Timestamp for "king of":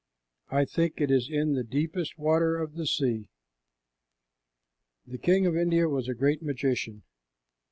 5.21-5.55